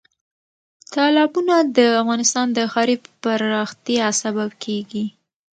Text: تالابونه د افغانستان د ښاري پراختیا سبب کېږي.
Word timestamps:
تالابونه 0.93 1.55
د 1.77 1.79
افغانستان 2.01 2.47
د 2.57 2.59
ښاري 2.71 2.95
پراختیا 3.23 4.07
سبب 4.21 4.49
کېږي. 4.63 5.05